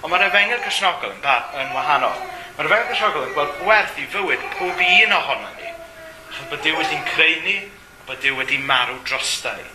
[0.04, 1.24] Ond mae'r efengel cysnogol yn,
[1.62, 2.20] yn wahanol.
[2.58, 5.72] Mae'r efengel cysnogol yn gweld gwerth i fywyd pob un ohono ni.
[6.28, 9.70] Achos bod Dyw wedi'n creu ni, a bod Dyw wedi marw drosta ni.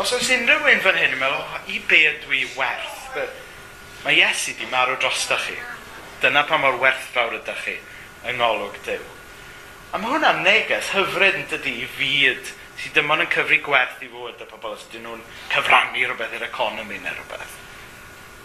[0.00, 3.16] Os oes unrhyw un fan hyn yn meddwl, oh, i be ydw i werth?
[4.04, 5.56] Mae Iesu di marw drosta chi.
[6.20, 7.78] Dyna pa mor werthfawr ydych chi
[8.28, 9.06] yng ngolwg Dyw.
[9.92, 14.00] A mae hwnna'n neges hyfryd yn dydi i fyd sydd dim ond yn cyfri gwerth
[14.02, 17.58] i fod y pobl os ydyn nhw'n cyfrannu rhywbeth i'r economi neu rhywbeth.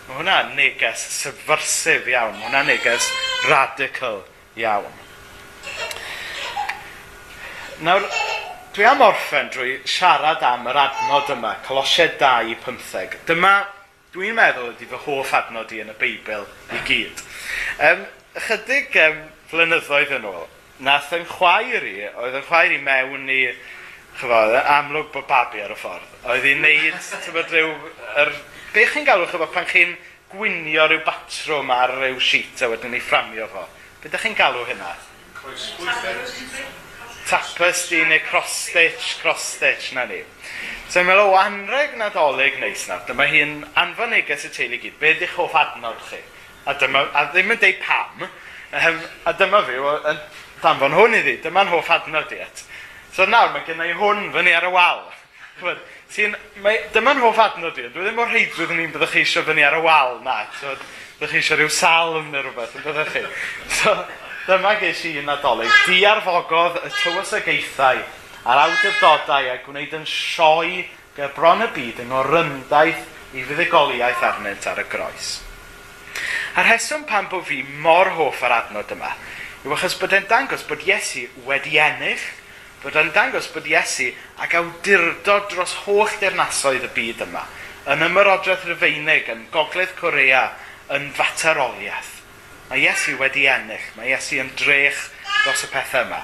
[0.07, 3.07] Mae hwnna'n neges subversif iawn, mae hwnna'n neges
[3.47, 4.21] radical
[4.59, 4.99] iawn.
[7.87, 8.05] Nawr,
[8.75, 13.17] dwi am orffen drwy siarad am yr adnod yma, Colosiau 2, 15.
[13.29, 13.55] Dyma,
[14.13, 17.25] dwi'n meddwl, ydy fy hoff adnod i yn y Beibl i gyd.
[17.89, 18.05] Um,
[18.47, 19.19] chydig um,
[19.51, 20.45] flynyddoedd yn ôl,
[20.83, 23.41] nath yn chwaer i, oedd yn chwaer i mewn i,
[24.17, 26.13] chyfod, amlwg bod babi ar y ffordd.
[26.27, 27.73] Oedd hi'n neud, tyfod, rhyw,
[28.23, 28.33] er,
[28.73, 29.93] be chi'n galw, chyfod, pan chi'n
[30.33, 33.67] gwynio rhyw batrwm ar rhyw sheet a wedyn ei fframio fo.
[34.01, 34.95] Be da chi'n galw hynna?
[37.27, 40.23] Tapestry neu cross-stitch, cross-stitch na ni.
[40.87, 44.99] So i'n meddwl, o anreg nadolig neis na, dyma hi'n anfon neges y teulu gyd,
[44.99, 46.21] be ydych hoff adnod chi?
[46.67, 48.27] A, dyma, a ddim yn deud pam,
[48.71, 50.17] Um, a dyma fi yn
[50.63, 51.37] danfon hwn iddi.
[51.43, 52.63] Dyma'n hoff adnod i et.
[53.15, 55.05] So nawr mae gen i hwn fyny ar y wal.
[56.11, 56.35] Sy'n,
[56.93, 57.87] dyma'n hoff adnod i.
[57.93, 60.41] Dwi ddim o'r heidwydd yn un byddwch chi eisiau fyny ar y wal na.
[60.59, 60.75] So,
[61.17, 63.23] byddwch chi eisiau rhyw salm neu rhywbeth yn byddwch chi.
[63.79, 63.95] So,
[64.49, 65.73] dyma geis i un adolyg.
[65.87, 68.03] Di arfogodd y tywysogaethau
[68.47, 70.85] a'r awdurdodau a gwneud yn sioi
[71.35, 75.37] bron y byd yng ngoryndaeth i fuddugoliaeth arnynt ar y groes.
[76.57, 79.11] A'r rheswm pan bod fi mor hoff ar adnod yma
[79.61, 82.21] yw achos bod e'n dangos bod Iesu wedi ennill,
[82.81, 84.07] bod e'n dangos bod Iesu
[84.41, 87.43] ac awdurdod dros holl dernasoedd y byd yma,
[87.93, 90.47] yn ymyrodraeth Rufeinig, yn Gogledd Corea,
[90.93, 92.13] yn fateroliaeth.
[92.71, 95.03] Mae Iesu wedi ennill, mae Iesu yn drech
[95.43, 96.23] dros y pethau yma.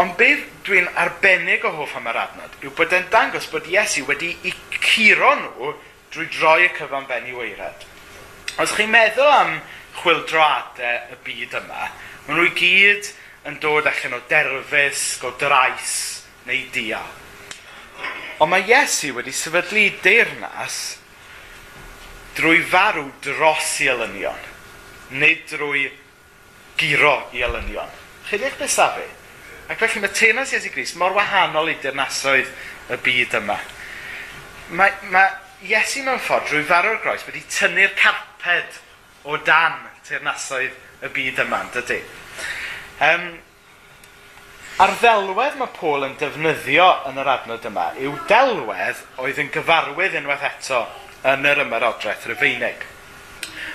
[0.00, 4.06] Ond beth dwi'n arbennig o hoff am yr adnod yw bod e'n dangos bod Iesu
[4.08, 5.74] wedi i curo nhw
[6.14, 7.84] drwy droi y cyfan ben i wairad.
[8.56, 9.50] Os chi'n meddwl am
[9.98, 11.90] chwildroadau y byd yma,
[12.24, 13.08] maen nhw i gyd
[13.50, 15.90] yn dod allan o derfysg, o drais
[16.48, 17.02] neu dia.
[18.40, 20.78] Ond mae Iesu wedi sefydlu deyrnas
[22.36, 24.48] drwy farw dros i elynion,
[25.20, 25.86] nid drwy
[26.80, 27.92] giro i elynion.
[28.30, 29.04] Chi'n eich besafu?
[29.68, 32.48] Ac felly mae teyrnas Iesu Gris mor wahanol i deyrnasoedd
[32.88, 33.58] y byd yma.
[34.80, 38.80] Mae, mae Iesu mewn ffordd drwy farw'r groes wedi tynnu'r carpet moped
[39.24, 39.74] o dan
[40.06, 41.98] teirnasoedd y byd yma, dydy.
[43.02, 43.24] Um,
[44.80, 50.16] a'r ddelwedd mae Paul yn defnyddio yn yr adnod yma yw delwedd oedd yn gyfarwydd
[50.20, 50.84] unwaith eto
[51.26, 52.86] yn yr ymerodraeth Rufeinig.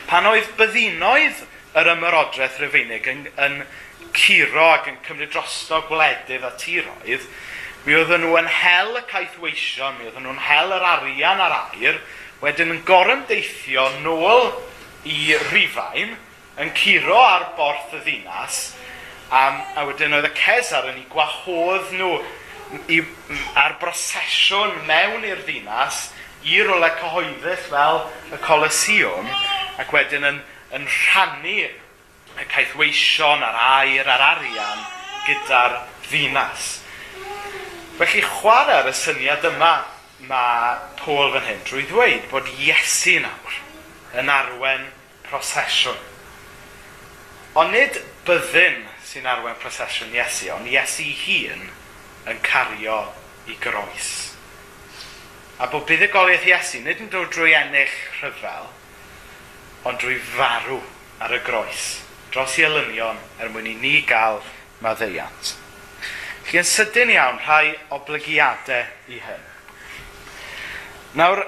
[0.07, 1.43] Pan oedd byddinoedd
[1.81, 3.61] yr ymerodraeth Rufeinig yn, yn
[4.15, 7.27] curo ac yn cymryd drosto gwledydd a tiroedd,
[7.83, 11.99] mi oedden nhw yn hel y caethweision, mi oedden nhw'n hel yr arian ar air,
[12.41, 14.49] wedyn yn goron deithio nôl
[15.05, 16.15] i Rifain,
[16.61, 18.61] yn curo ar borth y ddinas,
[19.29, 22.15] um, a wedyn oedd y Cesar yn ei gwahodd nhw
[22.89, 23.01] i,
[23.59, 26.09] ar brosesiwn mewn i'r ddinas,
[26.41, 28.01] i rola cyhoeddus fel
[28.33, 29.29] y Colosseum,
[29.81, 30.41] ac wedyn yn,
[30.73, 31.57] yn rhannu
[32.41, 34.85] y caethweision a'r air a'r arian
[35.27, 36.77] gyda'r ddinas.
[37.99, 39.75] Felly chwarae ar y syniad yma
[40.29, 43.59] mae Paul fan hyn drwy ddweud bod Iesu nawr
[44.21, 44.87] yn arwen
[45.25, 45.97] prosesiwn.
[47.57, 51.65] Ond nid byddin sy'n arwen prosesiwn Iesu, ond Iesu hun
[52.31, 52.99] yn cario
[53.49, 54.11] i groes.
[55.61, 58.69] A bod buddigoliaeth Iesu nid yn dod drwy ennill rhyfel,
[59.89, 60.79] ond drwy farw
[61.21, 61.87] ar y groes,
[62.33, 64.41] dros i elynion er mwyn i ni gael
[64.81, 65.55] maddeiant.
[66.47, 69.50] Chi yn sydyn iawn rhai oblygiadau i hyn.
[71.11, 71.41] Nawr,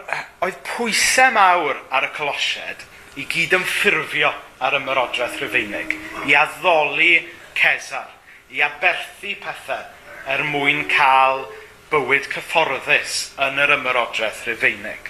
[0.43, 2.81] oedd pwysau mawr ar y colosied
[3.15, 5.93] i gyd yn ffurfio ar ymyrodraeth Rhyfeinig,
[6.27, 7.13] i addoli
[7.55, 8.09] Cesar,
[8.51, 9.85] i aberthu pethau
[10.33, 11.45] er mwyn cael
[11.93, 15.07] bywyd cyfforddus yn yr ymyrodraeth Rhyfeinig.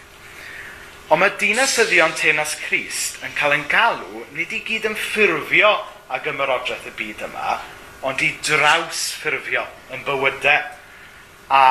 [1.09, 5.73] Ond mae dinasyddion Tenas Crist yn cael ein galw nid i gyd yn ffurfio
[6.13, 7.57] ag ymyrodraeth y byd yma,
[8.05, 10.61] ond i draws ffurfio yn bywydau
[11.49, 11.65] a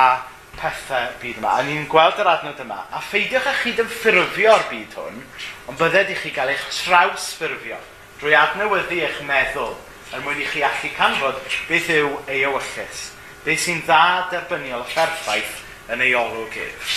[0.58, 4.68] pethau byd yma, a ni'n gweld yr adnod yma, a pheidiwch â chyd yn ffurfio'r
[4.70, 5.24] byd hwn,
[5.70, 7.80] ond bydded i chi gael eich traws ffurfio
[8.22, 9.72] drwy adnewyddu eich meddwl
[10.14, 13.00] er mwyn i chi allu canfod beth yw ei ewyllus,
[13.42, 15.56] beth sy'n dda derbyniol a pherffaith
[15.90, 16.92] yn ei olwg olwgydd.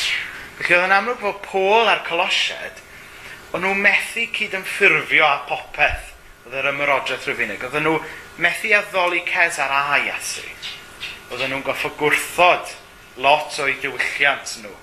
[0.59, 2.83] Felly oedd yn amlwg fod Pôl a'r Colosied,
[3.55, 6.13] o'n nhw methu cyd yn ffurfio a popeth
[6.45, 7.65] oedd yr ymyrodraeth rhyfinig.
[7.65, 7.97] Oedden nhw
[8.45, 10.45] methu addoli ces ar a Iesu.
[11.31, 12.75] Oedden nhw'n goffo gwrthod
[13.21, 14.73] lot o'i diwylliant nhw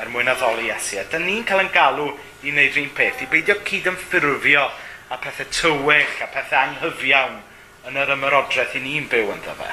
[0.00, 1.00] er mwyn addoli Iesu.
[1.00, 2.06] A dyn ni'n cael yn galw
[2.46, 4.66] i wneud un peth, i beidio cyd yn ffurfio
[5.10, 7.40] a pethau tywyll a pethau anghyfiawn
[7.88, 9.70] yn yr ymyrodraeth i ni'n byw ynddo fe.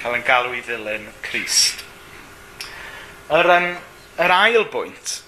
[0.00, 1.84] Cael yn galw i ddilyn Christ.
[3.34, 3.72] Yr, um,
[4.24, 5.18] yr ail bwynt,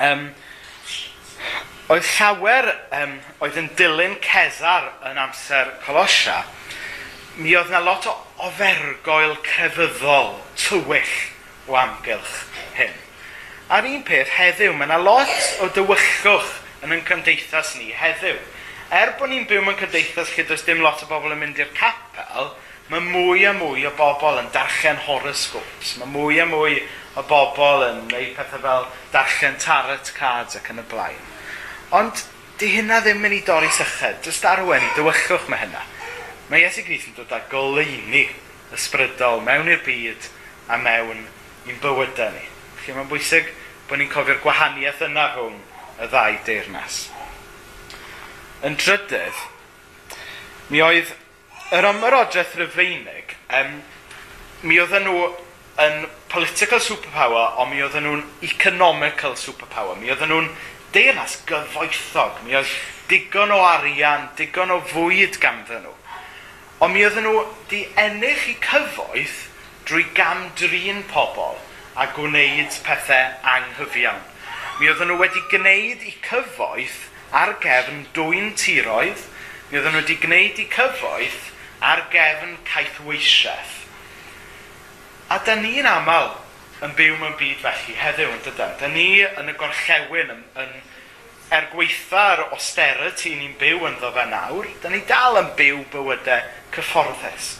[0.00, 0.28] um,
[1.92, 6.40] oedd llawer um, oedd yn dilyn Cesar yn amser Colosia,
[7.38, 11.16] mi oedd yna lot o ofergoel crefyddol tywyll
[11.66, 12.36] o amgylch
[12.76, 12.94] hyn.
[13.74, 16.54] A'r un peth heddiw, mae yna lot o dywyllwch
[16.86, 18.38] yn yn cymdeithas ni heddiw.
[18.94, 21.74] Er bod ni'n byw mewn cymdeithas lle does dim lot o bobl yn mynd i'r
[21.76, 22.52] capel,
[22.88, 25.96] mae mwy a mwy o bobl yn darllen horoscopes.
[26.00, 26.78] Mae mwy a mwy
[27.18, 31.28] o bobl yn gwneud pethau fel darllen tarot cards ac yn y blaen.
[31.98, 32.24] Ond
[32.62, 34.22] di hynna ddim yn ei dorri sychyd.
[34.24, 35.84] Dys darwen, dywyllwch mae hynna.
[36.48, 38.22] Mae Iesu Grist yn dod â goleini
[38.72, 40.28] ysbrydol mewn i'r byd
[40.72, 41.26] a mewn
[41.68, 42.44] i'n bywydau ni.
[42.78, 43.50] Felly mae'n bwysig
[43.88, 45.58] bod ni'n cofio'r gwahaniaeth yna rhwng
[46.00, 47.02] y ddau deyrnas.
[48.64, 49.42] Yn drydydd,
[50.72, 51.12] mi oedd
[51.76, 53.76] yr ymyrodraeth Rufeinig, um,
[54.64, 55.28] mi oedden nhw
[55.84, 56.00] yn
[56.32, 60.00] political superpower, ond mi oedden nhw'n economical superpower.
[60.00, 60.48] Mi oedden nhw'n
[60.96, 62.40] deyrnas gyfoethog.
[62.48, 62.72] Mi oedd
[63.12, 65.97] digon o arian, digon o fwyd ganddyn nhw.
[66.78, 69.38] Ond mi oedden nhw di ennill i cyfoeth
[69.88, 71.56] drwy gamdrin pobl
[71.98, 74.20] a gwneud pethau anghyfiawn.
[74.78, 77.00] Mi oedden nhw wedi gwneud i cyfoeth
[77.34, 79.24] ar gefn dwy'n tiroedd,
[79.70, 81.48] mi oedden nhw wedi gwneud i cyfoeth
[81.82, 83.74] ar gefn caethweisiaeth.
[85.34, 86.30] A da ni'n aml
[86.86, 88.78] yn byw mewn byd felly heddiw yn dydyn.
[88.78, 90.78] Da ni yn y gorllewin yn, yn
[91.54, 97.54] er gweitha'r austerity ni'n byw ynddo fe nawr, da ni dal yn byw bywydau cyfforddus.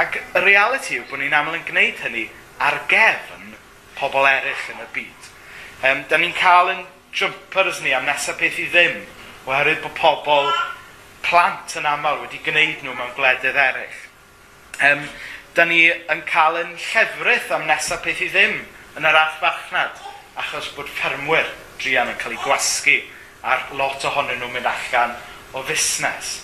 [0.00, 2.24] Ac y reality yw bod ni'n aml yn gwneud hynny
[2.62, 3.54] ar gefn
[3.96, 5.28] pobl eraill yn y byd.
[5.86, 6.82] Um, da ni'n cael yn
[7.16, 8.98] jumpers ni am nesaf beth i ddim,
[9.46, 10.50] oherwydd bod pobl
[11.26, 14.00] plant yn aml wedi gwneud nhw mewn gwledydd eraill.
[14.90, 15.06] Um,
[15.54, 18.58] da ni yn cael yn llefrith am nesaf beth i ddim
[18.98, 19.46] yn yr arth
[20.36, 21.46] achos bod ffermwyr
[21.82, 22.96] druan yn cael ei gwasgu
[23.46, 25.14] a'r lot ohonyn nhw'n mynd allan
[25.56, 26.40] o fusnes.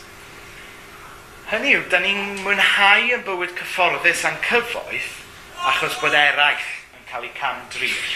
[1.50, 5.10] Hynny yw, da ni'n mwynhau yn bywyd cyfforddus a'n cyfoeth
[5.68, 8.14] achos bod eraill yn cael ei cam drif.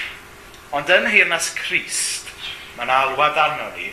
[0.74, 2.30] Ond yn hirnas Crist,
[2.78, 3.90] mae'n alwad arno ni,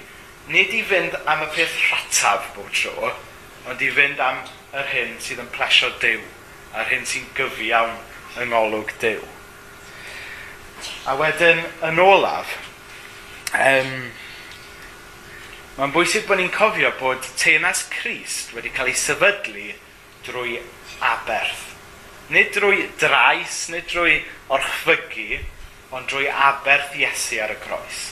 [0.53, 3.11] nid i fynd am y peth rhataf bob tro,
[3.69, 4.41] ond i fynd am
[4.73, 6.23] yr hyn sydd yn plesio Dyw,
[6.73, 7.93] a'r hyn sy'n gyfiawn
[8.41, 9.21] yng ngolwg Dyw.
[11.07, 12.57] A wedyn, yn olaf,
[13.53, 14.11] Um,
[15.73, 19.71] Mae'n bwysig bod ni'n cofio bod tenas Crist wedi cael ei sefydlu
[20.25, 20.59] drwy
[21.01, 21.63] aberth.
[22.33, 24.19] Nid drwy drais, nid drwy
[24.53, 25.39] orchfygu,
[25.93, 28.03] ond drwy aberth Iesu ar y groes.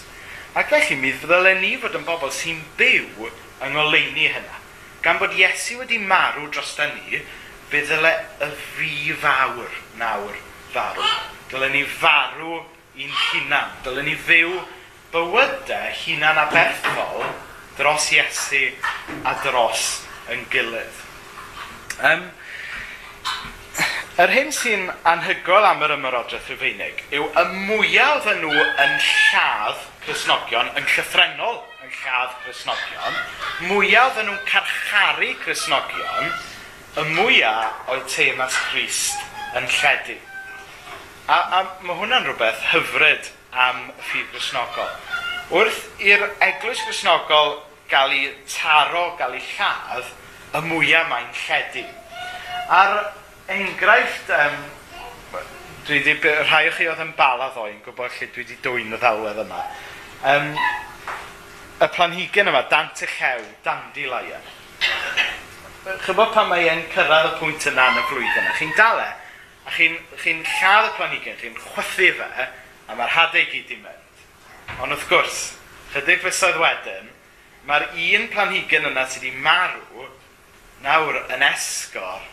[0.58, 4.58] Ac felly mi ddylen ni fod yn bobl sy'n byw yng ngoleini hynna.
[5.06, 7.22] Gan bod Iesu wedi marw dros da ni,
[7.70, 10.38] fe ddyle y fi fawr nawr
[10.74, 11.06] farw.
[11.54, 12.64] Dylen ni farw
[12.98, 13.74] i'n hunan.
[13.86, 14.58] Dylen ni fyw
[15.12, 17.26] bywydau hunan aberthol
[17.78, 18.70] dros Iesu
[19.28, 19.88] a dros
[20.32, 21.02] yn gilydd.
[22.02, 22.30] Um,
[24.22, 29.84] yr hyn sy'n anhygoel am yr ymyrodraeth Rufeinig yw y mwyaf oedden nhw yn lladd
[30.06, 33.20] Cresnogion, yn llythrenol yn lladd Cresnogion,
[33.68, 36.32] mwyaf oedden nhw'n carcharu Cresnogion,
[37.02, 39.20] y mwyaf oedd teimlas Christ
[39.60, 40.18] yn lledu.
[41.28, 44.92] A, a mae hwnna'n rhywbeth hyfryd am ffydd grisnogol.
[45.52, 47.58] Wrth i'r eglwys grisnogol
[47.92, 50.12] gael ei taro, gael ei lladd,
[50.56, 51.84] y mwyaf mae'n lledu.
[52.72, 52.96] A'r
[53.52, 55.44] enghraifft, um,
[55.88, 59.02] dwi di, rhai o chi oedd yn bala o, gwybod lle dwi wedi dwy'n y
[59.02, 59.62] ddalwedd yma.
[60.32, 60.52] Um,
[61.82, 64.40] y planhigyn yma, dant y chew, dandi laia.
[66.06, 69.08] Chybod pan mae e'n cyrraedd y pwynt yna yn y flwyddyn yna, chi'n dale,
[69.66, 72.48] a chi'n e, chi lladd y planhigyn, chi'n chwythu fe,
[72.88, 74.26] a mae'r hadau gyd i mynd.
[74.82, 75.40] Ond wrth gwrs,
[75.94, 77.10] chydig fysoedd wedyn,
[77.68, 80.08] mae'r un planhigyn yna sydd wedi marw
[80.82, 82.24] nawr yn esgor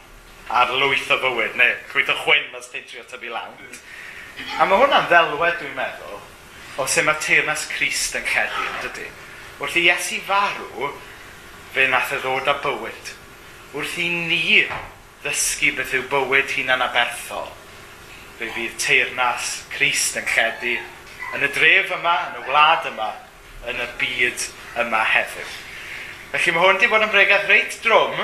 [0.48, 3.80] ar lwyth o fywyd, neu llwyth o chwyn os ti'n trio tyfu lawnt.
[4.56, 6.20] A mae hwnna'n ddelwed, dwi'n meddwl,
[6.78, 9.08] o sut mae teirnas Crist yn cedi, yn dydy.
[9.58, 10.92] Wrth i Iesu farw,
[11.74, 13.12] fe nath y ddod â bywyd.
[13.76, 14.42] Wrth i ni
[15.24, 17.50] ddysgu beth yw bywyd hunan aberthol,
[18.38, 20.76] fe fydd teirnas Christ yn lledu
[21.36, 23.08] yn y dref yma, yn y wlad yma,
[23.68, 24.44] yn y byd
[24.84, 25.56] yma hefyd.
[26.32, 28.22] Felly mae hwn wedi bod yn bregaeth reit drwm,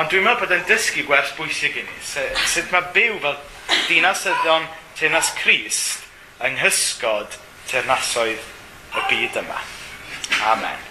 [0.00, 1.98] ond dwi'n meddwl bod yn dysgu gwers bwysig i ni.
[2.04, 3.38] Sut mae byw fel
[3.88, 6.06] dinasyddion teirnas Christ
[6.44, 7.36] yng nghysgod
[7.70, 8.46] teirnasoedd
[8.96, 9.60] y byd yma.
[10.54, 10.86] Amen.